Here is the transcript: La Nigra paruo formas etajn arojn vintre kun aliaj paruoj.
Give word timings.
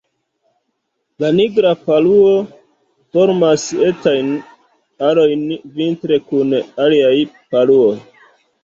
La 1.23 1.29
Nigra 1.39 1.73
paruo 1.89 2.31
formas 3.17 3.67
etajn 3.91 4.33
arojn 5.11 5.49
vintre 5.79 6.21
kun 6.33 6.61
aliaj 6.63 7.15
paruoj. 7.39 7.97